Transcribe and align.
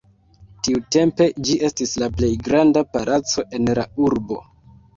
Tiutempe 0.67 1.27
ĝi 1.49 1.57
estis 1.69 1.93
la 2.05 2.09
plej 2.17 2.31
granda 2.49 2.85
palaco 2.97 3.47
en 3.61 3.73
la 3.81 3.87
urbo. 4.11 4.43